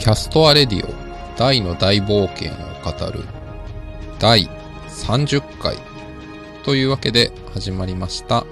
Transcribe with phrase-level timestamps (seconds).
[0.00, 0.94] キャストアレディオ
[1.36, 3.22] ダイの大冒険を語る
[4.18, 4.48] 第
[4.88, 5.76] 30回
[6.64, 8.46] というわけで始まりました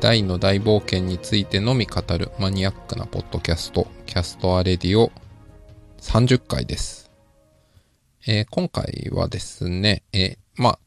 [0.00, 5.10] ダイの大冒険についてのみ語るマニアックなポッドキャストキャストアレディオ
[6.00, 7.10] 30回です。
[8.28, 10.78] えー、今回はですね、えー、まあ、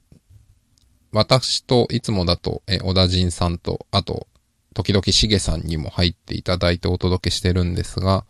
[1.12, 4.28] 私といつもだと、えー、小田人さんと、あと、
[4.74, 8.26] 時々しげさんにも入っていただいてお届けしてるんですが、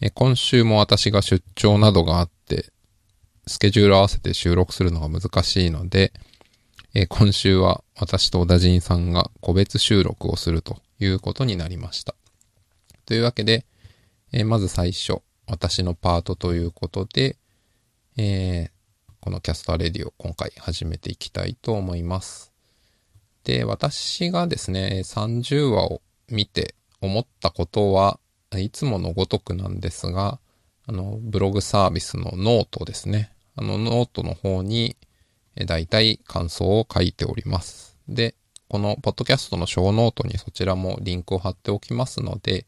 [0.00, 2.72] え今週も私が出張などがあって、
[3.46, 6.12] スケジュール合わせて収録するのが難しいので、
[6.94, 12.14] え今週は私と小田人さんが個別収録をするということになりました。
[13.04, 13.66] というわけで、
[14.32, 17.36] えまず最初、私のパートということで、
[18.16, 18.70] えー、
[19.20, 22.52] このキャスターレディを今回始めていきたいと思います。
[23.42, 28.19] で、私がですね、30話を見て思ったことは、
[28.58, 30.40] いつものごとくなんですが、
[30.86, 33.32] あの、ブログサービスのノートですね。
[33.54, 34.96] あの、ノートの方に、
[35.56, 37.96] え大体感想を書いております。
[38.08, 38.34] で、
[38.68, 42.66] このポッドキャストのショーノートにそちらもリンクを貼っておきますので、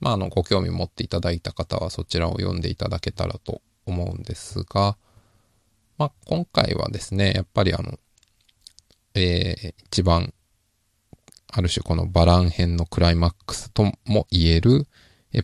[0.00, 4.96] まあ、あの、ご興味持っていただいた方はそちらを読んでいただけたらと思うんですが、
[5.96, 7.98] まあ、今回はですね、やっぱりあの、
[9.14, 10.32] えー、一番、
[11.50, 14.86] ある種このバラン編のクライマックスとも言える、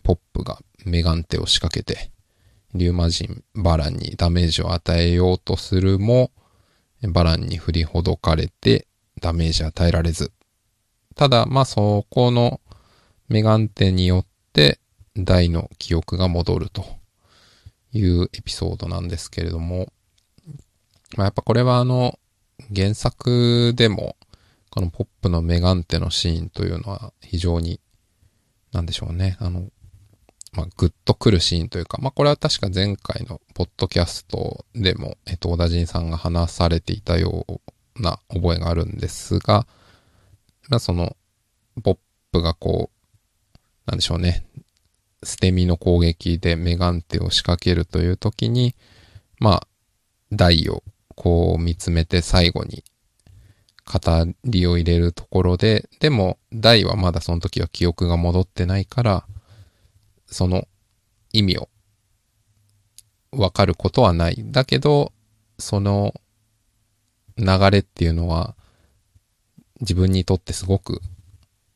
[0.03, 2.11] ポップがメガンテを仕掛けて、
[2.73, 6.31] リューマ人バランにダメージを与えようとするも、
[7.07, 8.87] バランに振りほどかれて
[9.21, 10.31] ダメージ与えられず。
[11.15, 12.59] ただ、まあそこの
[13.29, 14.79] メガンテによって
[15.17, 16.85] 大の記憶が戻ると
[17.93, 19.87] いうエピソードなんですけれども、
[21.15, 22.19] まあやっぱこれはあの
[22.75, 24.17] 原作でも
[24.69, 27.79] このポップのメガンテのシーンというのは非常に
[28.75, 29.37] なんでしょうね。
[29.39, 29.69] あの、
[30.55, 39.67] まあ、ぐっとくるシーンというか、まあ、これは確か前回のポッドキャストでも、えっと、小田人さんが話されていたような覚えがあるんですが、
[40.69, 41.15] まあ、その、
[41.83, 41.97] ポッ
[42.31, 44.45] プがこう、なんでしょうね、
[45.23, 48.75] 捨て身の攻撃でメガンテを仕掛けるという時に、
[49.39, 49.67] まあ、
[50.31, 50.83] 台を
[51.15, 52.83] こう見つめて最後に
[53.85, 53.99] 語
[54.43, 59.25] りを入れるところで、でも、台はまだその時は記憶が戻ってないから、
[60.27, 60.67] その
[61.31, 61.69] 意味を
[63.31, 64.43] わかることはない。
[64.51, 65.11] だけど、
[65.59, 66.13] その
[67.37, 68.55] 流れっていうのは
[69.81, 71.01] 自分にとってすごく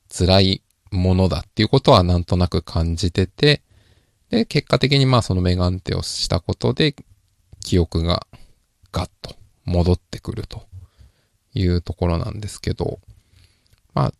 [0.09, 3.61] 辛いものだっていうことはなんとなく感じてて、
[4.29, 6.95] で、結果的にまあそのメガンテをしたことで
[7.63, 8.25] 記憶が
[8.91, 10.63] ガッと戻ってくると
[11.53, 12.99] いうところなんですけど、
[13.93, 14.13] まあ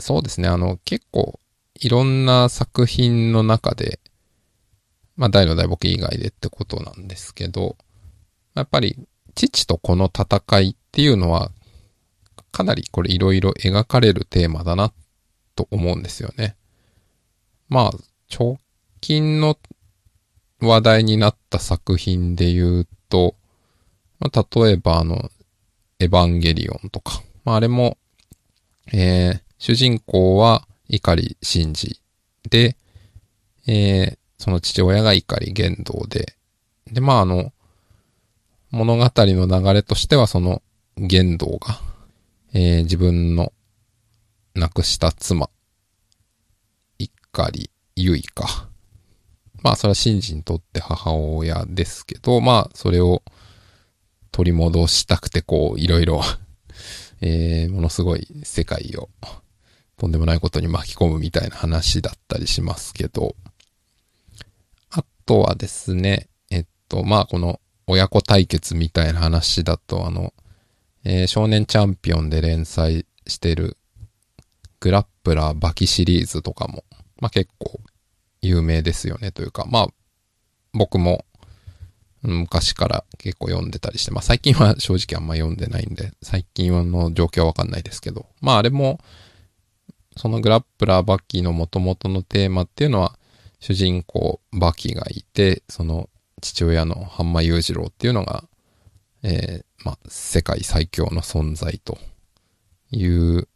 [0.00, 1.38] そうですね、あの結構
[1.80, 4.00] いろんな作品の中で、
[5.16, 7.76] まあ大の大冒険以外でってことなんですけど、
[8.54, 8.96] やっぱり
[9.34, 11.50] 父と子の戦いっていうのは
[12.54, 14.92] かなりこれいろいろ描かれるテーマだな
[15.56, 16.56] と思うんですよね。
[17.68, 17.92] まあ、
[18.32, 18.58] 直
[19.00, 19.58] 近の
[20.60, 23.34] 話題になった作品で言うと、
[24.20, 25.30] まあ、例えばあの、
[25.98, 27.98] エヴァンゲリオンとか、まあ、あれも、
[28.92, 32.00] えー、主人公は碇シンジ
[32.50, 32.76] で、
[33.66, 36.36] えー、その父親が碇玄道で、
[36.92, 37.52] で、まああの、
[38.70, 40.62] 物語の流れとしてはその
[40.96, 41.80] 玄道が、
[42.52, 43.52] えー、自分の
[44.54, 45.48] 亡くした妻、
[46.98, 48.68] 碇ゆいか。
[49.62, 53.22] まあそれはシンジにとって母親ですけど、まあそれを
[54.30, 56.20] 取り戻したくてこういろいろ
[57.22, 59.08] えー、ものすごい世界を
[59.96, 63.36] とんでもないことに巻き込むみたいな話だったりしますけど、
[64.90, 70.34] あとはですね、えっと、まあ、この親子対決みたいな話だと、あの、
[71.04, 73.76] えー、少年チャンピオンで連載してる
[74.80, 76.84] グラップラーバキシリーズとかも、
[77.20, 77.80] まあ、結構
[78.42, 79.86] 有名ですよねというか、まあ、
[80.72, 81.24] 僕も
[82.22, 88.98] 昔から結構読んでたりして、まあ最近は正直あんま読んでないんで、最近はの状況はわかんないですけど、まああれも
[90.16, 93.18] そのグラップラーバッキの元々のテーマっていうのは、
[93.60, 96.08] 主人公バキがいて、その
[96.40, 98.44] 父親のハンマ裕次郎っていうのが、
[99.22, 101.98] えー、ま、世界最強の存在と
[102.90, 103.48] いう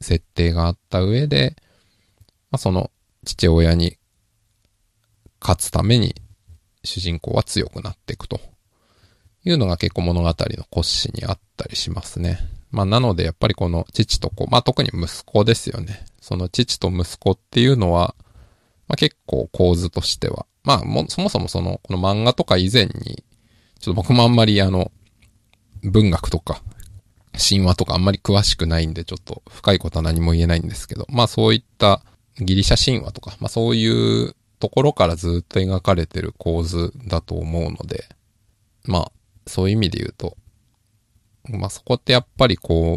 [0.00, 1.56] 設定があった上で、
[2.50, 2.90] まあ、その
[3.24, 3.96] 父親に
[5.40, 6.14] 勝つために
[6.82, 8.40] 主人公は強くなっていくと
[9.44, 10.34] いうのが結構物語の
[10.70, 12.40] 骨子にあったりしますね。
[12.70, 16.04] まあなのでやっぱりこの父と子、まあ特に息子ですよね。
[16.20, 18.14] その父と息子っていうのは、
[18.88, 23.24] まあ結構構図としてはまあも、そもそもその、この漫画とか以前に、
[23.80, 24.92] ちょっと僕もあんまりあの、
[25.82, 26.60] 文学とか、
[27.32, 32.02] 神話とかあんまり詳しくないんで、ちょっと深いことは何も言えないんですけど、まあそういった
[32.38, 38.06] ギリシャ神話とか、まあそういうところからずっと描かれてる構図だと思うので、
[38.84, 39.12] まあ
[39.46, 40.36] そういう意味で言うと、
[41.50, 42.96] まあそこってやっぱりこ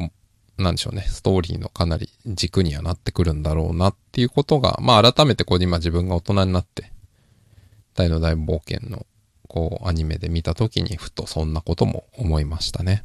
[0.57, 6.91] う、なんでしょうね、ストーリーのかなり軸にはなってくるんだろうなっていうことが、まあ改めてこう今自分が大人になって、
[7.95, 9.05] 大の大冒険の
[9.47, 13.03] こうアニメで見た時にふとそんなことも思いましたね。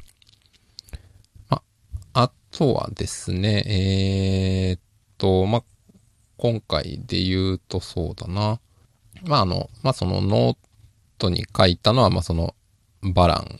[1.49, 1.61] ま
[2.13, 4.81] あ、あとはですね、えー、っ
[5.17, 5.63] と、まあ、
[6.37, 8.59] 今回で言うとそうだな。
[9.23, 10.57] まあ、あの、まあ、そのノー
[11.17, 12.55] トに書いたのは、まあ、その
[13.01, 13.59] バラン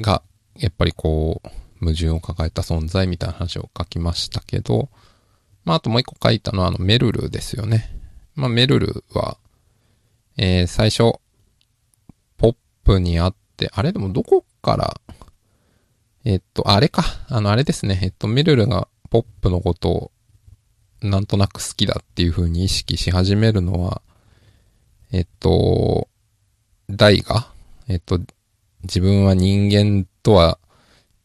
[0.00, 0.22] が
[0.56, 1.48] やっぱりこう、
[1.80, 4.90] 矛盾を抱えた存在みたいな話を書きましたけど、
[5.64, 7.96] まあ、あともう一個書いたのは、あの、メルルですよね。
[8.34, 9.38] まあ、メルルは、
[10.36, 11.20] えー、最初、
[12.38, 15.00] ポップにあって、あれでもどこから、
[16.24, 17.02] えっと、あれか。
[17.28, 17.98] あの、あれですね。
[18.02, 20.12] えっと、メルルがポップのことを、
[21.02, 24.02] なんとなく好きだっていう風に意識し始めるのは、
[25.12, 26.08] えっと、
[26.90, 27.50] ダイが、
[27.88, 28.20] えっと、
[28.82, 30.58] 自分は人間とは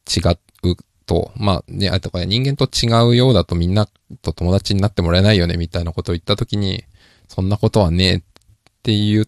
[0.08, 0.76] 違う
[1.06, 3.88] と、まあ、ね、あとか人間と違うようだとみんな
[4.22, 6.84] と友達になってもらえないよねみたいなことを言ったときに、
[7.28, 8.22] そんなことはねえっ
[8.84, 9.26] て言っ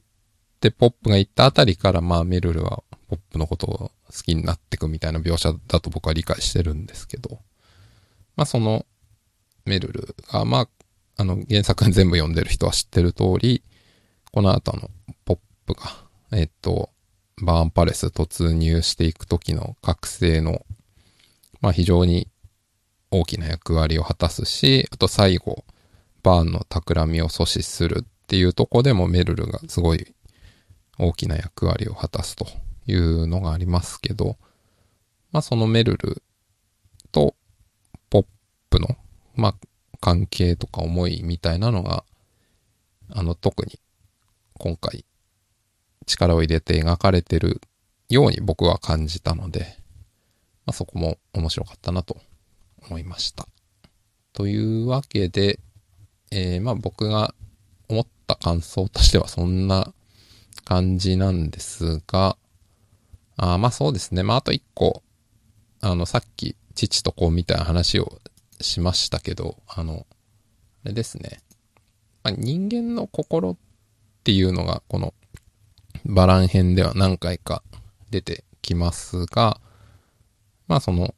[0.59, 3.91] てポップが言ったあたりからまあメルルはポップのことを好
[4.23, 7.39] きになってくみたいな描写だと僕は理解してるんですけど、
[8.35, 8.85] まあその
[9.65, 10.69] メルルがまあ、
[11.17, 13.63] あの原作全部読んでる人は知ってる通り、
[14.31, 14.89] この後の
[15.25, 15.81] ポップが、
[16.31, 16.89] えっと、
[17.41, 20.65] バーンパレス突入していく時の覚醒の、
[21.61, 22.27] まあ非常に
[23.11, 25.63] 大きな役割を果たすし、あと最後、
[26.23, 30.13] バーンの企みを阻止するっていうとこでもメルルがすごい
[30.97, 32.47] 大きな役割を果たすと
[32.87, 34.37] いうのがありますけど、
[35.31, 36.23] まあそのメルル
[37.11, 37.35] と
[38.09, 38.25] ポッ
[38.69, 38.97] プの、
[39.35, 39.55] まあ
[39.99, 42.03] 関係とか思いみたいなのが、
[43.09, 43.79] あの特に
[44.57, 45.05] 今回
[46.07, 47.61] 力を入れて描かれてる
[48.09, 49.77] ように僕は感じたので、
[50.65, 52.17] まあ、そこも面白かったなと
[52.87, 53.47] 思いました。
[54.33, 55.59] というわけで、
[56.31, 57.33] えー、まあ僕が
[57.89, 59.93] 思った感想としてはそんな
[60.63, 62.37] 感じなんですが、
[63.37, 64.23] あまあそうですね。
[64.23, 65.03] まああと一個、
[65.81, 68.19] あのさっき父と子みたいな話を
[68.61, 70.05] しましたけど、あの、
[70.83, 71.41] あれですね。
[72.23, 73.57] まあ、人間の心っ
[74.23, 75.13] ていうのがこの
[76.05, 77.63] バラン編では何回か
[78.09, 79.59] 出てきますが、
[80.67, 81.15] まあその、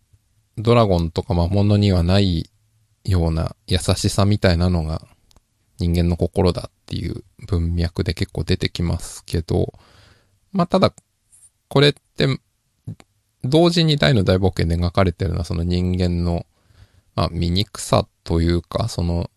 [0.58, 2.50] ドラゴンとか魔物にはない
[3.06, 5.08] ような優しさみたいなのが
[5.80, 9.74] 人間の心だっていう文脈で結構出てきますけど、
[10.52, 10.94] まあただ、
[11.68, 12.40] これって、
[13.44, 16.46] 同時に大の大冒険で描かれてるのはその人間の、
[17.16, 19.30] まあ醜さというか、その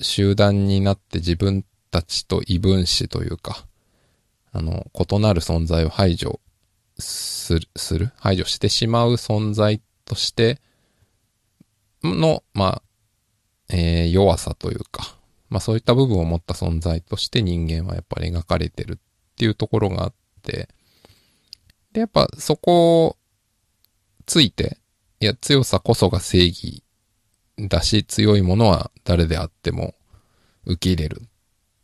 [0.00, 3.66] 集団になって自分たちと異分子というか、
[4.52, 6.40] あの、異なる存在を排除
[6.98, 8.10] する、する？
[8.16, 10.60] 排除してしまう存在として
[12.02, 12.82] の、まあ、
[13.74, 15.16] えー、弱さというか、
[15.48, 20.68] まあそういった部分を持った存在として人間はやっぱり描かれてるっていうところがあって、
[21.92, 23.16] で、やっぱそこを
[24.26, 24.78] ついて、
[25.20, 26.82] いや、強さこそが正義
[27.58, 29.94] だし、強いものは誰であっても
[30.64, 31.26] 受け入れるっ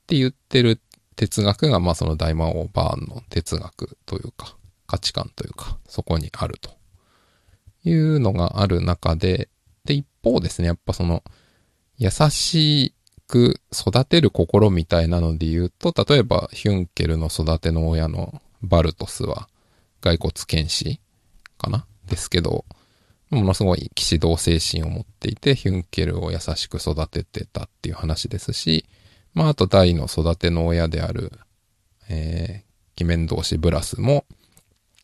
[0.06, 0.80] て言ってる
[1.18, 4.56] 哲学が、まあその大魔王バーンの哲学というか、
[4.86, 6.70] 価値観というか、そこにあると
[7.84, 9.48] いうのがある中で、
[9.84, 11.24] で、一方ですね、やっぱその、
[11.96, 12.94] 優し
[13.26, 19.48] く育てる心みたいなので言うと、例えばヒュンケルの育ての親のバルトスは
[20.00, 21.00] 骸骨剣士
[21.58, 21.84] かな？
[22.06, 22.64] ですけど、
[23.30, 28.86] ものすごい騎士道精神を持っていて、ヒュンケルを優しく育ててたっていう話ですし、
[29.38, 31.30] まあ、あと大の育ての親である、
[32.10, 34.24] えー、鬼面同士ブラスも、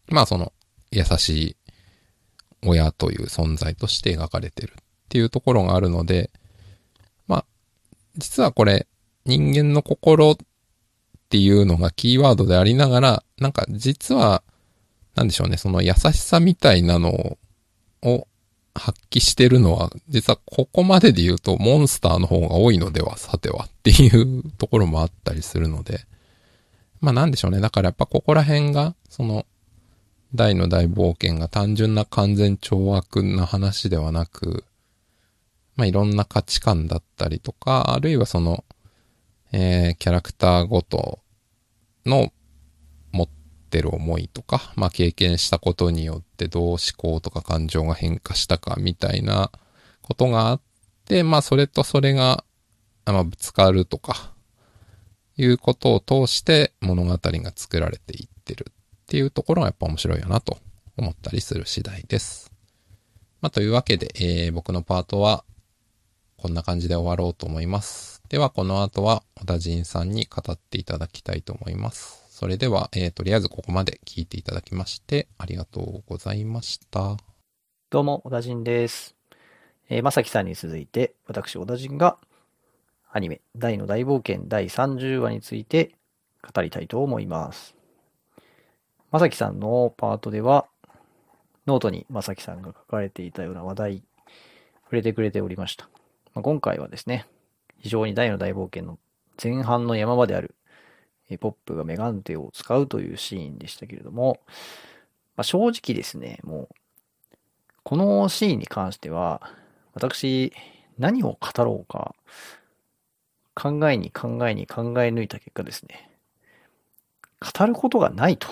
[0.08, 0.52] まあその
[0.90, 1.56] 優しい
[2.66, 4.74] 親という存在として描かれてるっ
[5.08, 6.32] ていうところがあるので、
[7.28, 7.44] まあ、
[8.16, 8.88] 実はこれ
[9.24, 10.36] 人間の心っ
[11.30, 14.42] ていうのがキーワードでありながら、なんか実は、
[15.14, 17.38] なんでしょうね、その優しさみたいなの
[18.02, 18.26] を
[18.74, 26.00] 発揮してるのは、実はここまでで言うとモンスターの方が多いのでは、さてはっていうところもあったりするので、
[27.00, 27.60] まあなんでしょうね。
[27.60, 29.46] だからやっぱここら辺が、その、
[30.34, 34.64] 大の大冒険が単純な完全懲悪な話ではなく、
[35.76, 38.64] まあいろんな価値観だったりとか、あるいはその、
[39.52, 41.20] えー、キャラクターごと
[42.04, 42.32] の
[43.74, 49.50] ってる思いとか、まあ経験したことによってどう思考とか感情が変化したかみたいな
[50.00, 50.60] ことがあっ
[51.06, 52.44] て、まあそれとそれが、
[53.04, 54.32] まあぶつかるとか、
[55.36, 60.58] いうことを通して物語が作られていってるっていうところがやっぱ面白いよなと
[60.96, 62.52] 思ったりする次第です。
[63.40, 65.44] まあというわけで、えー、僕のパートは
[66.36, 68.22] こんな感じで終わろうと思います。
[68.28, 72.23] ではこの後は小田人さんに語っていただきたいと思います。
[72.36, 77.16] それでは、えー、とりあえずここまで聞いていただきましてありがとうございました。
[77.90, 79.14] どうも、小田人です。
[79.88, 82.18] えー、まさきさんに続いて、私、小田人が
[83.12, 85.94] アニメ、大の大冒険第30話について
[86.52, 87.76] 語りたいと思います。
[89.12, 90.66] まさきさんのパートでは、
[91.68, 94.02] ノートにまさきさんが書かれていたような話題、
[94.86, 95.88] 触れてくれておりました。
[96.34, 97.26] まあ、今回はですね、
[97.78, 98.98] 非常にダイの大冒険の
[99.40, 100.56] 前半の山場である、
[101.30, 104.40] えポップがメガンテを使うというシーンでしたけれども、
[105.36, 106.74] まあ、正直ですね、もう、
[107.82, 109.42] このシーンに関しては、
[109.94, 110.52] 私、
[110.98, 112.14] 何を語ろうか、
[113.54, 116.10] 考えに考えに考え抜いた結果ですね、
[117.40, 118.48] 語ることがないと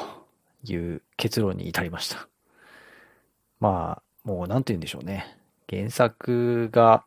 [0.65, 2.29] いう結論に至りました。
[3.61, 5.39] まあ、もう何て言うんでしょうね。
[5.69, 7.05] 原作が、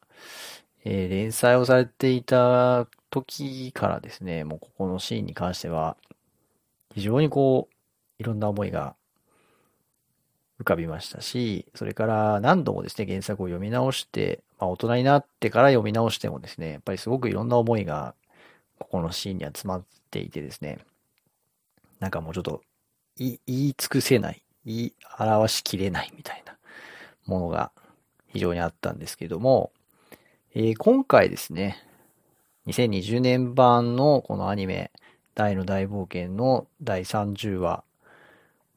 [0.83, 2.87] えー、連載をされていた
[3.23, 5.95] 時からですね、もうここのシーンに関しては、
[6.93, 7.75] 非常にこう、
[8.19, 8.95] いろんな思いが
[10.59, 18.15] 浮かびましたし、それから何度もですね、原作を読み直して、まあ大人になってから読み直してもですね、やっぱりすごくいろんな思いが、
[18.79, 20.79] ここのシーンには詰まっていてですね、
[21.99, 22.61] なんかもうちょっと
[23.17, 26.57] 言い尽くせない、言い表しきれないみたいな
[27.25, 27.71] ものが
[28.27, 29.71] 非常にあったんですけども、
[30.53, 31.77] えー、今回ですね、
[32.67, 34.91] 2020年版のこのアニメ、
[35.35, 37.83] 大の大冒険の第30話、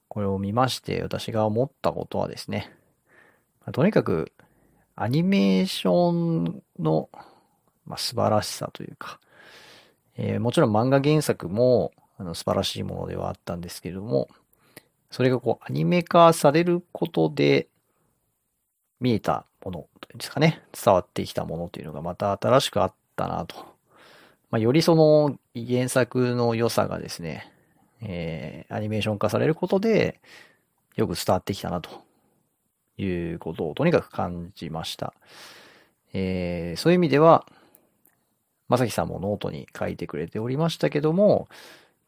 [0.09, 2.73] これを見まして私が思ったことはですね、
[3.73, 4.33] とにかく
[4.97, 7.09] アニメーションの、
[7.87, 9.21] まあ、素晴らしさというか、
[10.17, 14.29] えー、もちろん漫画原作もあの素晴らしいものではあったんですけれども、
[15.11, 17.69] それがこうアニメ化されることで
[19.01, 23.68] 見えたものというんですかね、伝わってきたものというのがまた新しくあったなと。
[24.51, 27.53] まあ、よりその原作の良さがですね、
[28.01, 30.21] えー、アニメーション化されることで
[30.97, 31.91] よく伝わってきたなと
[32.97, 35.15] いうことをとにかく感じました。
[36.13, 37.47] えー、そういう意味では、
[38.69, 41.57] まさきさんもノートに書いてくれておりましたけども、やっ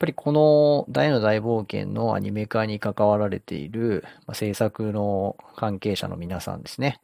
[0.01, 7.01] ぱりこのダイの大冒険のアニメ化に関わられている、まあ、制作の関係者の皆さんですね。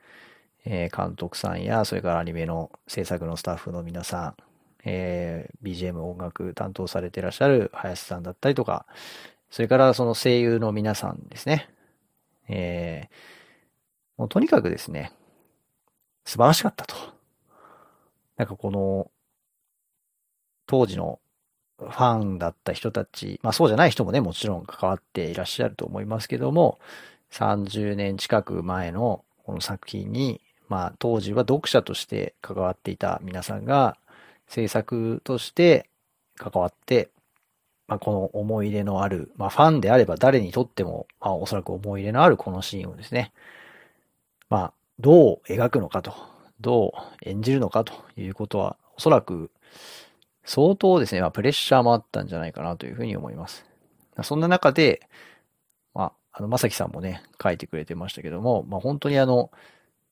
[0.65, 4.35] えー、監督さんや、それからアニメの制作のスタッフの皆さん、
[4.89, 8.87] えー、BGM 音楽担当されてらっしゃる林さんだったりとか、
[9.51, 11.69] それからその声優の皆さんですね。
[12.49, 13.15] えー、
[14.17, 15.13] もうとにかくですね、
[16.25, 16.95] 素晴らしかったと。
[18.37, 19.11] なんかこの、
[20.67, 21.19] 当時の
[21.79, 26.79] ファンだった人たち、まあそうじゃない人もね、もちろん関わっていらっしゃると思いますけども、
[27.33, 33.99] 30年近く前のこの作品にまあ当時は読者として関わっていた皆さんが
[34.47, 35.89] 制作として
[36.37, 37.11] 関わって、
[37.89, 43.33] まあこの思い入れのある、まあファンであれば誰にとっても、まあおそらく思い入れのあるこのシーンをですね、
[44.49, 46.15] まあどう描くのかと、
[46.61, 46.93] ど
[47.25, 49.51] う演じるのかということはおそらく
[50.45, 53.67] 相当ですね、まあプレッシャーもあったんじゃないかなというふうに思います。
[54.23, 55.07] そんな中で、
[55.93, 59.51] まあ、あの、まさきさんもね、書いてくれてましたけども、まあ本当にあの、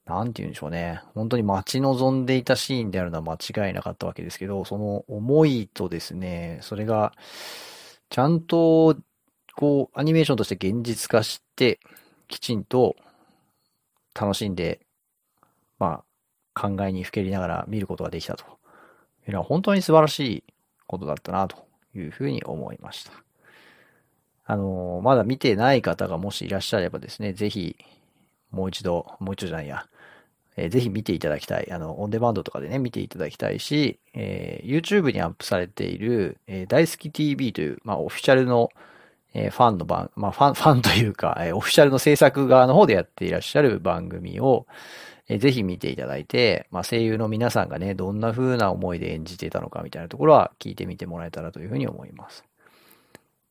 [0.07, 1.01] なんて言うんでしょうね。
[1.15, 7.15] 本当に待ち望んでいたシーンであるのは間違いなかったわけですけど、その思いとですね、それが、
[8.11, 8.97] ちゃんと、
[9.57, 11.81] こう、アニメーションとして現実化して、
[12.29, 12.97] きちんと
[14.15, 14.81] 楽しんで、
[15.79, 16.03] ま
[16.55, 18.45] あ、考えにふけりながら見ることができたと
[19.27, 20.45] いうのは本当に素晴らしい
[20.87, 23.13] ことだったなというふうに思いました。
[24.47, 27.77] あの、まだ見てない方がもしいらっしゃればですね、ぜひ、
[28.51, 29.87] もう一度、もう一度じゃないや、
[30.57, 31.71] えー、ぜひ見ていただきたい。
[31.73, 38.71] あの、オンデマンドとかでね、見ていただきたいし、えー、YouTube にアップされている、えー、大好き TV という、まあ、オフィシャルの、
[39.35, 44.67] えー、ファンの番、まあ、ファン、 ファンというか、えー、オフィシャルの制作側の方でやっていらっしゃる番組を、
[45.29, 52.45] えー、ぜひ見ていただいて、まあ、声優の皆さんがね、どんな風な思いで演じていたのかみたいなところは聞いてみてもらえたらというふうに思います。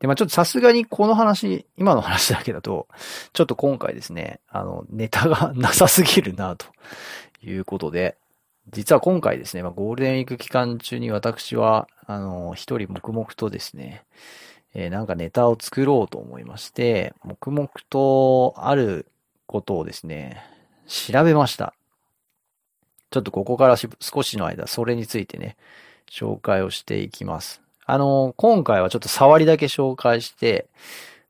[0.04, 2.90] で、まあちょっとさすがにこの話、今の話だけだと、
[3.32, 6.66] ちょっと今回ですね、あの、ネタがなさすぎるな、と
[7.42, 8.18] いうことで、
[8.70, 14.04] 実は今回ですね、まあ、ゴールデンウィーク期間中に私は、あの、一人黙々とですね、
[14.74, 19.08] えーなんかネタを作ろうと思いまして、黙々とある
[19.46, 20.44] ことをですね、
[20.86, 21.74] 調べました。
[23.10, 25.56] ちょっとここから少しの間、それについてね、
[26.12, 27.63] 紹介をしていきます。
[27.86, 30.68] あの、今回はちょっと触りだけ紹介して、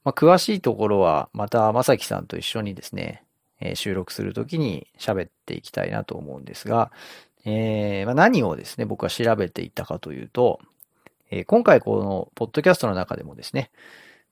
[0.03, 3.23] まあ、詳しいところはまたまさきさんと一緒にですね、
[3.59, 6.91] えー収録するときに喋っていきたいなと思うんですが、
[7.45, 10.59] えーまあ、何をですね、僕は調べていたかというと、
[11.31, 13.71] えー今回このポッドキャストの中でもですね、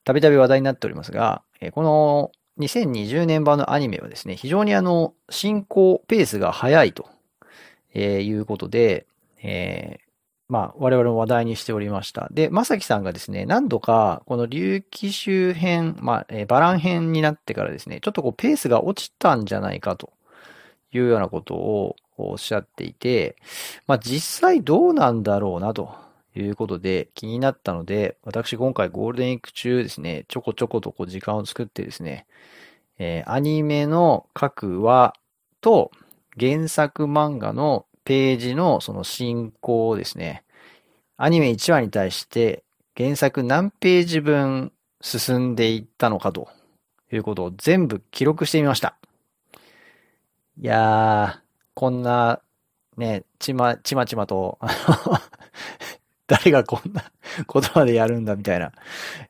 [0.03, 7.07] たびたび話題になっておりますが、えこの2020年版のアニメはですね、非常にあの、進行ペースが速いと、
[7.93, 9.05] えいうことで、
[9.43, 9.99] え
[10.51, 12.27] まあ、我々も話題にしておりました。
[12.29, 20.11] で、まさきさんがですね、何度か、この竜騎周辺、まあ、えーバラン編になってからですね、ちょっとこう、ペースが落ちたんじゃないかと
[20.91, 23.37] いうようなことをおっしゃっていて、
[23.87, 25.95] まあ、実際どうなんだろうなと
[26.35, 32.25] いうことで気になったので、私今回ゴールデンウィーク中ですね、ちょこちょことこう時間を作ってですね、
[32.99, 35.13] えーアニメの各話
[35.61, 35.91] と
[36.37, 40.43] 原作漫画のページのその進行をですね、
[41.17, 42.63] アニメ1話に対して
[42.97, 46.49] 原作何ページ分進んでいったのかと
[47.11, 48.97] いうことを全部記録してみました。
[50.59, 51.41] いやー、
[51.73, 52.41] こんな、
[52.97, 54.59] ね、ちま、ちまちまと、
[56.27, 57.11] 誰がこんな
[57.51, 58.71] 言葉でやるんだみたいな。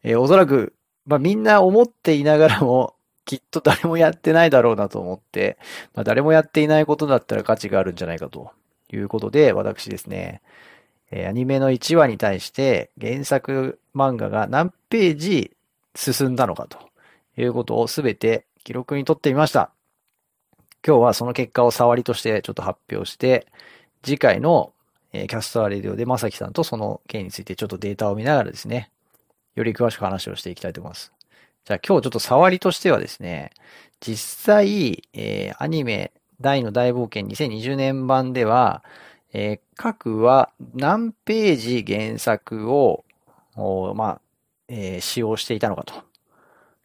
[0.03, 0.73] えーおそらく、
[1.05, 5.57] まあみんな思っていながらも、きっと誰もやってないだろうなと思って、
[5.93, 8.51] まあ誰もやっていないことだったら価値があるんじゃないかと
[8.95, 10.41] いうことで、私ですね、
[11.11, 15.51] えアニメの1話に対して原作漫画が何ページ
[15.95, 16.79] 進んだのかと
[17.37, 19.71] いうことをすべて記録に取ってみました。
[20.85, 23.47] 今日はその結果を触りとしてちょっと発表して、
[24.03, 24.73] 次回の、
[25.13, 28.89] えキャスターレディオでまさきさんとその件についてちょっとデータを見ながらですね、
[29.55, 31.11] より詳しく話をしていきたいと思います。
[31.65, 33.51] じゃあ今日ちょっと触りとしてはですね、
[33.99, 36.11] 実際、えーアニメ
[36.41, 38.83] 大の大冒険2020年版では、
[39.33, 43.03] えー各は何ページ原作を、
[43.95, 44.21] まあ、
[44.67, 45.93] えー使用していたのかと。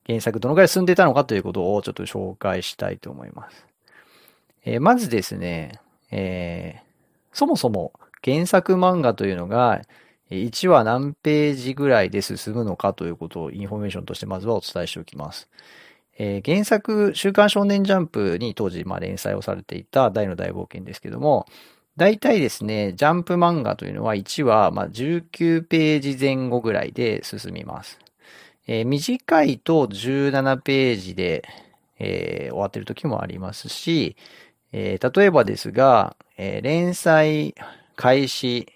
[0.07, 3.67] 原作どのくらい進んでいたのかということをちょっと紹介したいと思います。
[4.65, 6.87] えーまずですね、えー
[7.33, 7.93] そもそも
[8.25, 9.83] 原作漫画というのが、
[10.31, 15.49] 1話何ページぐらいで進むのかということをインフォメーションとしてまずはお伝えしておきます。
[16.19, 21.47] えー原作、週刊少年ジャンプに当時、まあ、連載をされていたダイの大冒険ですけども、
[21.97, 27.99] 大体ですね、ジャンプ漫画というのは1話、まあ、19ページ前後ぐらいで進みます。
[28.67, 31.45] えー短いと17ページで、
[31.99, 34.17] えー終わってる時もありますし、
[34.73, 37.55] えー例えばですが、え連載
[37.97, 38.73] 開始、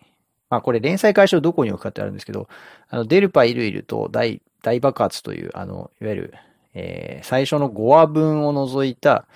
[0.51, 2.49] まあこれ連載開始をどこに置くかってあるんですけど、
[2.89, 6.35] あの、デルパイルイルと大、大爆発という、あの、いわゆる、
[6.75, 9.27] えー最初の5話分を除いた、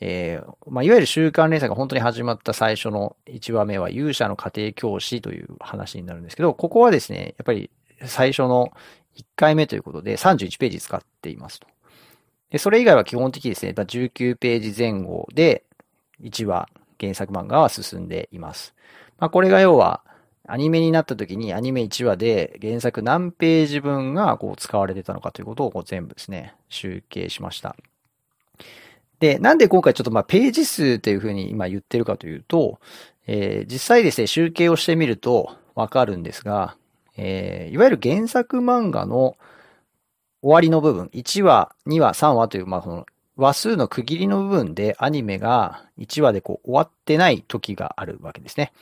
[0.00, 7.70] えーまあ、いわゆる週刊連載が本当に始まった最初の1話目は勇者の家庭教師という話になるんですけど、ここはですね、やっぱり
[8.04, 8.72] 最初の
[9.16, 11.66] 1回目ということで31ページ使っていますと。
[12.50, 15.64] で、それ以外は基本的にですね、19ページ前後で
[16.22, 16.68] 1話
[17.00, 18.74] 原作漫画は進んでいます。
[19.18, 20.04] まあ、これが要は
[20.48, 27.76] アニメになった時にアニメ1話で原作何ページ分がこう使われてたのかということをこう全部ですね、集計しました。
[29.20, 32.80] で、なんで今回ちょっとまあページ数っていうふうに今言ってるかというと、
[33.26, 36.76] えー実際ですね、集計をしてみるとわかるんですが、
[37.16, 39.36] えーいわゆる原作漫画の
[40.40, 43.06] 終わりの部分、1話、2話、3話という、まあその
[43.36, 48.72] 話数の区切りの部分でアニメが1話でこう終わってない時があるわけですね。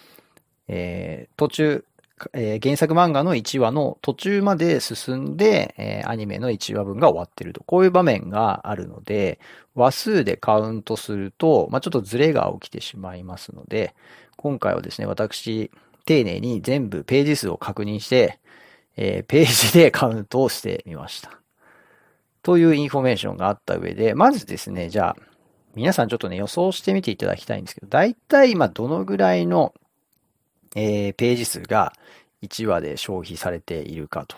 [0.69, 1.85] えー途中、
[2.33, 7.63] えー原作漫画の1話の途中まで進んで、えーアニメの1話分が終わってると。
[7.65, 9.39] こういう場面があるので、
[9.75, 13.95] 話数でカウントすると、まあ、ちょっとズレが起きてしまいますので、
[14.37, 15.71] 今回はですね、私、
[16.07, 18.39] 丁寧に全部ページ数を確認して、
[18.97, 21.31] えーページでカウントをしてみました。
[22.43, 25.37] というインフォメーションがあった上で、まずですね、じゃあ、
[25.75, 29.75] 皆さんちょっとね、予想してみていただきたいんですけど、大体今どのぐらいの、
[30.77, 31.93] えーページ数が
[32.43, 34.37] 1話で消費されているかと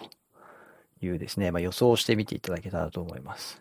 [1.03, 3.61] いうですね、まあ、予想してみていただけたらと思います。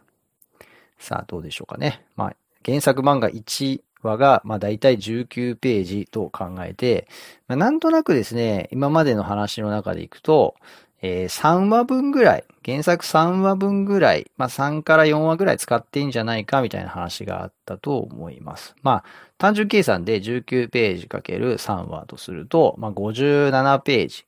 [0.98, 2.06] さあ、どうでしょうかね。
[2.16, 7.08] まあ、原作漫画1話が、まあ、大体19ページと考えて、
[7.48, 10.56] まあ、なんとなくですね、今までの話の中でいくと、
[11.02, 18.76] えー3話分ぐらい、原作3話分ぐらい、まあ、3から4話ぐらい使っていいんじゃないかみたいな話があったと思います。
[18.82, 19.04] まあ、
[19.38, 24.26] 単純計算で19ページかける3話とすると、まあ、57ページ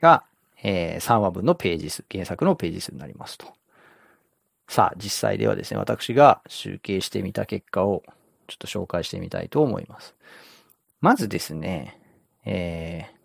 [0.00, 0.24] が、
[0.62, 3.46] えー3話分のページ数、原作のページ数になりますと。
[4.68, 8.04] さあ、実際ではですね、私が集計してみた結果を
[8.46, 10.14] ちょっと紹介してみたいと思います。
[11.00, 11.98] まずですね、
[12.44, 13.16] えー、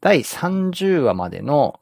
[0.00, 1.80] 第30話までの、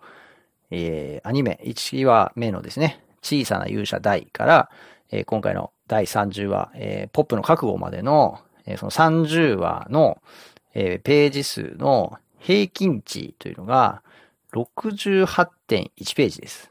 [0.70, 4.70] えー、アニメ1話目のですね、小さな勇者大から、
[5.10, 10.18] えー今回の第30話、えーポップの覚悟までの、えーその30話の、
[10.74, 14.02] えーページ数の平均値というのが
[14.52, 16.70] 68.1ページです。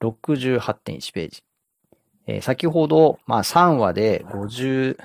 [0.00, 1.42] 68.1ページ。
[2.26, 4.96] えー先ほど、まあ3話で57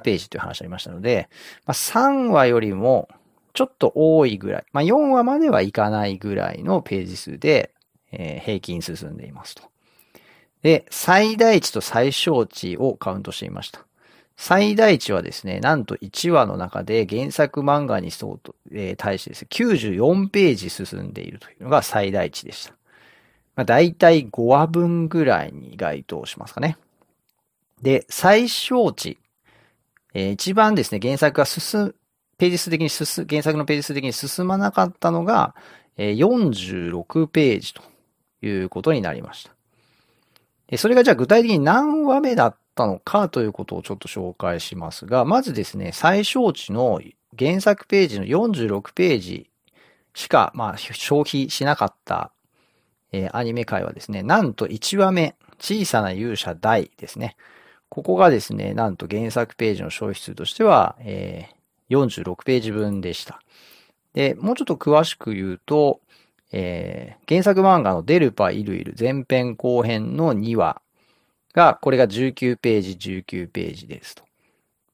[0.00, 1.28] ページという話ありましたので、
[1.66, 3.08] まあ3話よりも
[3.58, 7.72] ちょっと多いぐらい、まあ4話まではいかないぐらいのページ数で、
[8.12, 9.64] えー平均進んでいますと。
[10.62, 13.84] で、最大値と最小値をカウントしてみました。
[14.36, 22.74] 最大値はですね、なんと1話の中で原作漫画に相当、えー対してですね、94ページ進んでいるというのが最大値でした。
[23.56, 26.76] まあ、大体5話分ぐらいに該当しますかね。
[27.82, 29.18] で、最小値。
[30.14, 31.94] えー一番ですね、原作が進む、
[32.38, 35.54] ページ数的に進、原作のページ数的に進まなかったのが、
[35.96, 37.82] えー46ページと
[38.42, 40.78] いうことになりました。
[40.78, 47.00] それがじゃあ具体的に何話目だったのかということをちょっと紹介しますが、まずですね、最小値の
[47.36, 49.50] 原作ページの46ページ
[50.14, 52.30] しか、まあ、消費しなかった、
[53.10, 57.36] えーアニメ界はですね、なんと1話目、小さな勇者大ですね。
[57.88, 61.57] ここがですね、なんと原作ページの消費数としては、えー
[61.90, 63.40] 46ページ分でした。
[64.14, 66.00] で、もうちょっと詳しく言うと、
[66.52, 70.80] えー原作漫画のデルパイルイル前編後編の2話
[71.54, 74.24] が、これが19ページ、19ページですと。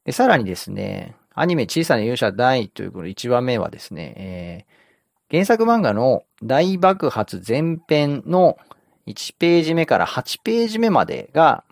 [0.03, 4.75] で、さらにですね、アニメ小さな勇者大というこの1話目はですね、えー
[5.31, 8.59] 原作漫画の大爆発前編の
[9.07, 11.63] 1ページ目から8ページ目までが、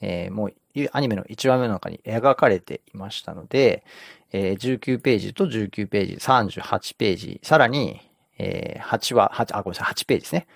[0.00, 0.54] えーもう
[0.92, 3.84] アニメの1話目の中に描かれていましたので、
[4.32, 8.00] えー19ページと19ページ、38ページ、さらに、
[8.38, 10.46] えー8話、8、あ、ごめんなさい、8ページですね。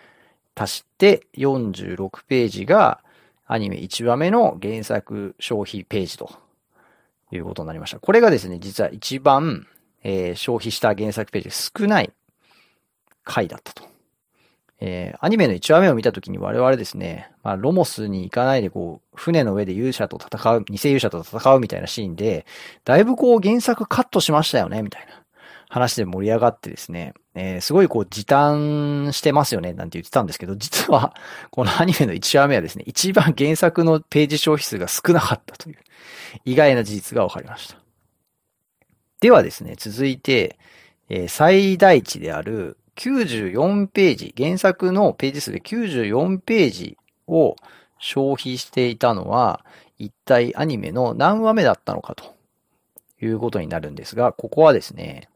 [0.55, 3.01] 足して46ページが
[3.47, 6.31] アニメ1話目の原作消費ページと
[7.33, 7.99] いうことになりました。
[8.01, 9.67] これがですね、実は一番、
[10.03, 12.13] えー消費した原作ページ少ない
[13.25, 13.90] 回だったと。
[14.81, 22.47] えーアニメの1話目を見たときに我々ですね、まあ、ロモスに行かないでこう、船の上で勇者と戦う、偽勇者と戦うみたいなシーンで、
[22.85, 25.23] だいぶこう原作カットしましたよね、みたいな
[25.69, 31.15] 話で盛り上がってですね、えーすごいこう時短してますよね、なんて言ってたんですけど、実は、
[31.53, 35.77] このアニメの1話目はですね、一番原作のページ消費数が少なかったという、
[36.47, 37.77] 意外な事実が分かりました。
[39.21, 40.59] ではですね、続いて、
[41.11, 47.57] えー最大値である94ページ、原作のページ数で94ページを
[47.99, 49.65] 消費していたのは、
[49.99, 52.35] 一体アニメの何話目だったのかと
[53.23, 55.31] いうことになるんですが、ここはですね、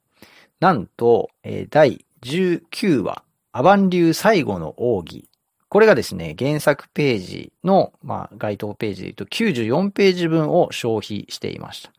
[0.61, 1.31] なんと、
[1.71, 3.23] 第19話、
[3.53, 5.29] アバン流最後の奥義。
[5.71, 11.93] これがですね、原作ページの、まあ、該当ページで言うと94ページ分を消費していました。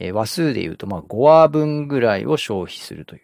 [0.00, 3.22] えー話数で言うと、まあ、5話分ぐらいを消費するという。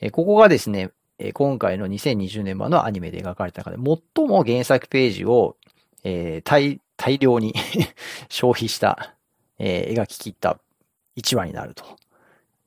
[0.00, 5.56] えーここがですね、えー今回の2020年版のアニメで描かれた中で最も原作ページを、
[6.04, 7.54] えー大、大量に
[8.28, 9.14] 消費した、
[9.58, 10.58] えー描き切った
[11.16, 11.84] 1話になると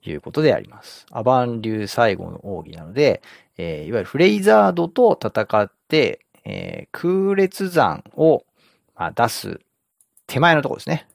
[0.03, 1.05] いうことであります。
[1.11, 3.21] アバン流最後の奥義なので、
[3.57, 8.45] えーいわゆるフレイザードと戦って、えー空列山を、
[8.95, 9.59] まあ、出す
[10.27, 11.07] 手前のところですね。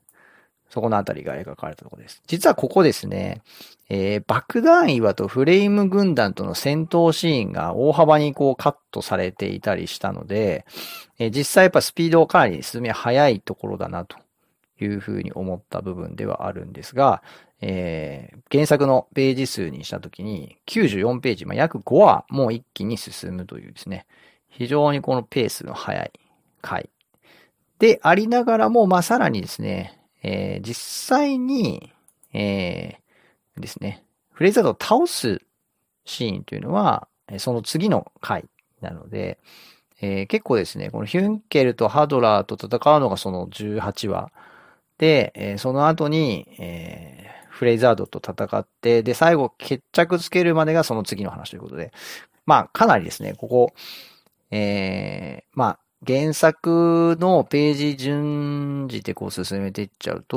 [0.68, 2.22] そこのあたりが描かれたところです。
[2.26, 3.42] 実はここですね、
[3.88, 10.66] えー爆弾岩とフレイム軍団との戦闘シーンが大幅にこうカットされていたりしたので、
[11.18, 14.16] えー実際やっぱスピードをかなり進みは速いところだなと
[14.80, 17.22] いうふうに思った部分ではあるんですが、
[17.60, 24.06] えー原作のページ数にしたときに94ページ、まあ、約5話もう一気に進むというですね、
[24.48, 26.12] 非常にこのペースの速い
[26.62, 26.90] 回
[27.78, 29.95] でありながらも、まあ、さらにですね、
[30.26, 31.92] えー実際に、
[32.32, 35.40] えーですね、フレイザードを倒す
[36.04, 37.08] シーンというのは、
[37.38, 38.44] その次の回
[38.80, 39.38] なので、
[40.00, 44.32] えー結構ですね、このヒュンケルとハドラーと戦うのがその18話
[44.98, 51.90] で、えーその後に、えーフレイザードと戦って、で、最後決着つけるまでがその次の話ということで、
[52.44, 53.72] まあ、かなりですね、ここ、
[54.50, 60.36] えーまあ、原作のページ順次でこう進めていっちゃうと、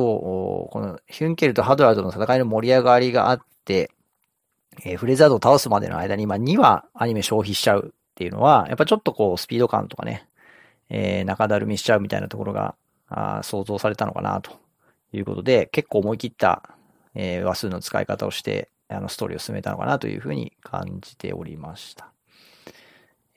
[0.71, 3.91] このヒュンケルとハドラーとの戦いの盛り上がりがあって、
[4.83, 10.27] えー、フレザードを倒すまでの間に、まあ、2話アニメ消費しちゃうっていうのは、やっぱちょっとこう、スピード感とかね、
[10.89, 12.75] えー、中だるみしちゃうみたいなところが、
[13.07, 14.59] あ想像されたのかな、と
[15.13, 16.63] いうことで、結構思い切った、
[17.15, 22.11] えー、話数の使い方をして、あの、ストーリーを進めたのかなというふうに感じておりました。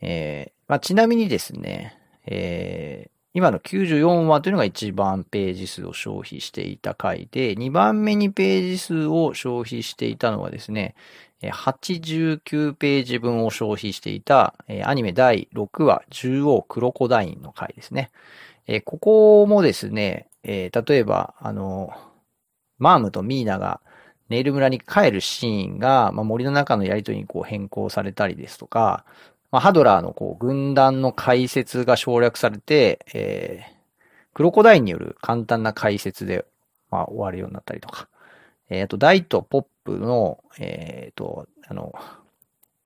[0.01, 10.95] えー、まあ、ちなみにですね、えー、今の94話というのが一番ページ数を消費していた回で、2番目にページ数を消費していたのはですね、
[11.43, 14.55] 89ページ分を消費していた、
[14.85, 18.11] アニメ第6話、獣王クロコダインの回ですね。
[18.85, 21.93] ここもですね、例えば、あの、
[22.79, 23.81] マームとミーナが
[24.29, 29.05] ネイル村に帰るシーンが、まあ、森の中のやりとりにこう変更されたりですとか、
[29.53, 36.45] まあ、ハドラーのこう軍団の解説が省略されて、えー、クロコダインによる簡単な解説で、
[36.91, 38.09] まあ、終わるようになったりとか、
[38.71, 41.95] えっ、ー、と、ダイとポップの、えっ、ー、と、あの、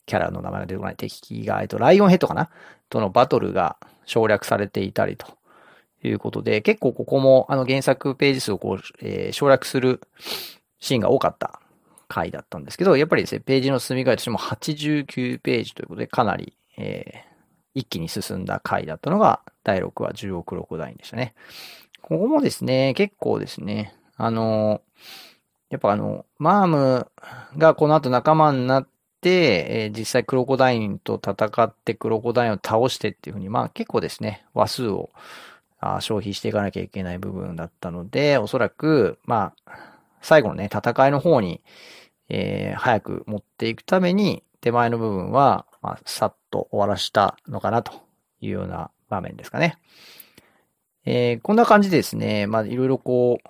[0.04, 2.50] キャラの名前が出てこない敵が、えっ、と、ライオンヘッドかな？
[2.90, 5.26] とのバトルが省略されていたりと。
[6.04, 10.00] いうことで、結構ここも、あの、原作ページ数をこう、えー、省略する
[10.78, 11.60] シーンが多かった。
[12.08, 21.34] 回だったんですけど、やっぱりですね、ページの進み具合としても89ページということで、かなり、えー、一気に進んだ回だったのが、第6話10億ロコダインでしたね。
[22.02, 24.80] ここもですね、結構ですね、あの
[25.70, 27.10] やっぱあの、マーム
[27.58, 28.88] がこの後仲間になっ
[29.20, 35.10] て、えー、実際クロコダインと戦ってクロコダインを倒してっていうふうに、まあ結構ですね、話数を
[35.80, 41.60] あ消費していかなきゃいけない部分だったので、おそらく、まあ、最後のね、戦いの方に、
[42.28, 47.92] えー、早く持っていくために、手前の部分は、まあ、さっと終わらしたのかなと
[48.40, 49.78] いうような場面ですかね。
[51.04, 53.48] えー、こんな感じでですね、まあ、いろいろこう、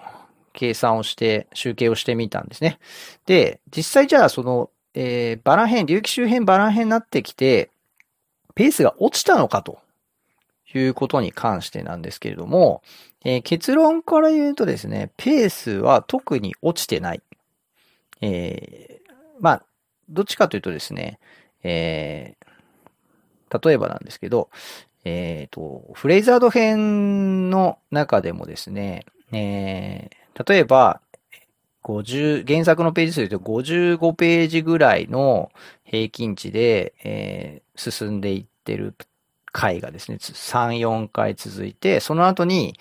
[0.52, 2.79] 計算をして、集計をしてみたんですね。
[3.26, 7.70] で、実際じゃあ、その、えー、バラ編、流域周辺バラ編になってきて、
[8.55, 9.79] ペースが落ちたのかと
[10.74, 12.83] いうことに関してなんですけれども、
[13.24, 17.22] えー、結論から言うとですね、ペースは特に落ちてない。
[18.20, 19.62] えー、まあ、
[20.09, 21.18] どっちかというとですね、
[21.62, 24.48] えー、例えばなんですけど、
[25.05, 30.11] えっ、と、フレイザード編の中でもですね、え、
[30.46, 31.00] 例えば、
[31.85, 35.52] 50、原作のページ数で言うと55ページぐらいの
[35.85, 38.96] 平均値で、えー、進んでいってる
[39.57, 42.79] 回がですね、3、4回続いて、その後に、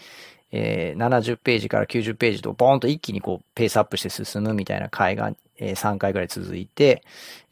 [0.51, 7.03] えー、70ページから90ページとボーンと一気にこうペースアップして進むみたいな回が、えー、3回ぐらい続いて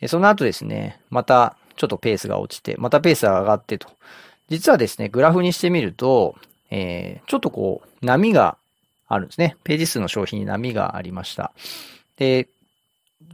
[0.01, 3.87] え、その後ですね、またちょっとペースが落ちて、またペースが上がってと。
[4.49, 6.35] 実はですね、グラフにしてみると、
[6.69, 8.57] えー、ちょっとこう、波が
[9.07, 9.55] あるんですね。
[9.63, 11.53] ページ数の消費に波がありました。
[12.17, 12.49] で、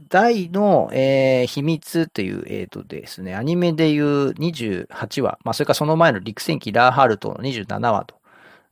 [0.08, 8.16] 大の、えー、秘密という、えっ、ー、とですね、アニメでいう28話、まあ、それからその前の陸戦記ラーハルトの27話と、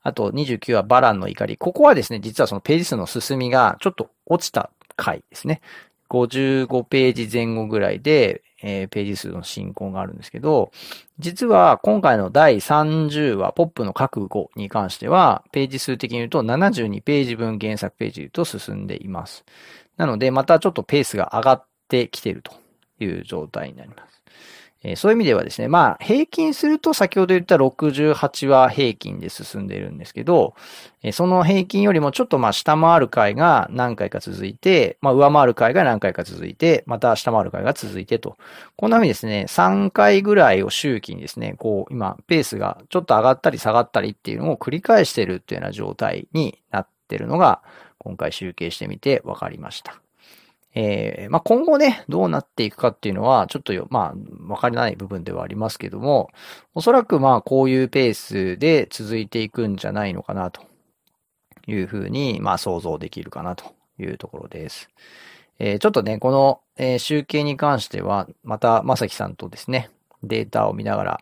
[0.03, 1.57] あと29話バランの怒り。
[1.57, 5.61] ここはですね、実はそのページ数の進みがちょっと落ちた回ですね。
[6.09, 10.73] 55ページ前後ぐらいで、えー、ページ数の進行があるんですけど、
[11.19, 19.45] 実は今回の第30話、ポップの覚悟に関しては、ページ数的に言うと72ページ分原作ページと進んでいます。
[19.99, 22.53] なので、またちょっとペースが上がってきていると
[23.01, 24.19] いう状態になります。
[24.85, 30.55] えー、そういう意味ではですね、まあ、平均すると先ほど言った68は平均で進んでいるんですけど、
[31.03, 38.37] えー、その平均よりもちょっとまあ下回る回が何回か続いて、まあ上回る回が何回か続いて、また下回る回が続いてと。
[38.77, 47.63] こんな風にですね、3回ぐらいを周期にですね、こう今ペースがちょっと上がったり下がったりっていうのを繰り返しているっていうような状態になってるのが、
[47.99, 50.01] 今回集計してみて分かりました。
[50.75, 56.31] えー、まあ、今後ね、どうなっていくかっていうのは、ちょっとよ、まあ、わからない部分ではありますけども、
[56.75, 60.63] おそらくまあ、こういうペースで続いていくんじゃないのかな、と
[61.67, 64.91] いうふうに、まあ、想像できるかな、というところです。
[65.59, 69.91] えー、ちょっとね、この、えー、集計に関しては、また、まさきさんとですね、
[70.23, 71.21] データを見ながら、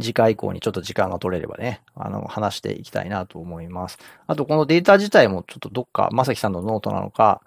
[0.00, 3.98] 次回以降にちょっと時間が取れればね、あの、話していきたいなと思います。
[4.26, 7.42] あと、このデータ自体もちょっとどっか、まさきさんのノートなのか、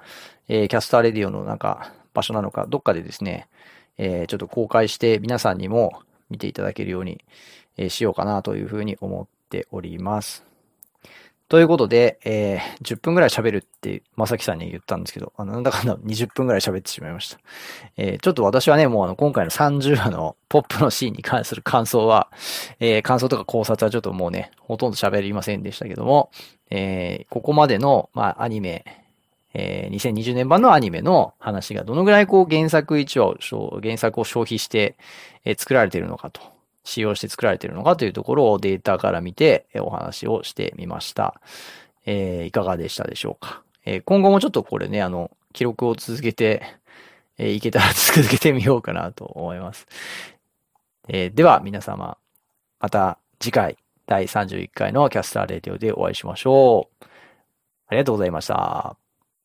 [0.48, 3.48] えー、キャスターレディオのなんか、場所なのか、どっかでですね、
[3.98, 7.24] えー、ちょっと公開して皆さんにも見ていただけるように、
[7.76, 10.47] えー、しようかなというふうに思っております。
[11.50, 17.40] ということで、えー、10分ぐらい喋るって、まさきさんに言ったんですけど、あの、なんだかんだ20分ぐらい喋ってしまいました。
[17.96, 22.30] えー、ちょっと私はね、もうあの、今回の30話のポップのシーンに関する感想は、
[22.82, 26.32] えー、感想とか考察はちょっともうね、ほとんど喋りませんでしたけども、
[26.70, 28.84] えー、ここまでの、まあ、アニメ、
[29.54, 34.98] えー2020年版のアニメの話がどのぐらいこう原作1話を、原作を消費して、
[35.46, 36.42] えー作られているのかと、
[36.88, 41.42] 使用して作られているのかというところをデータから見て、お話をしてみました。
[42.06, 43.62] えーいかがでしたでしょうか。
[43.86, 46.64] えー今後もちょっとこれね、あの、記録を続けて、
[47.38, 49.86] えーいけたら続けてみようかなと思います。
[51.10, 52.18] えーでは皆様、
[52.80, 57.06] また次回第31回のキャスターレディオでお会いしましょう。
[57.88, 59.07] ありがとうございました。